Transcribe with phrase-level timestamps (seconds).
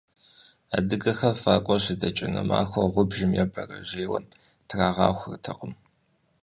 [0.75, 4.19] Адыгэхэр вакӀуэ щыдэкӀыну махуэр гъубжу е бэрэжьейуэ
[4.67, 5.73] трагъахуэртэкъым.